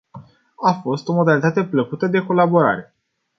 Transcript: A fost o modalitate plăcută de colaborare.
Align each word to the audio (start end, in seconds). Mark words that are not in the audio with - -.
A 0.65 0.73
fost 0.73 1.07
o 1.07 1.13
modalitate 1.13 1.65
plăcută 1.65 2.07
de 2.07 2.19
colaborare. 2.25 2.93